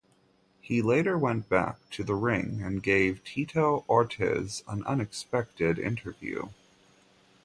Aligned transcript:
He 0.61 0.81
later 0.81 1.15
went 1.15 1.47
back 1.47 1.77
to 1.91 2.03
the 2.03 2.15
ring 2.15 2.63
and 2.63 2.81
gave 2.81 3.23
Tito 3.23 3.85
Ortiz 3.87 4.63
an 4.67 4.83
unexpected 4.85 5.77
interview. 5.77 6.49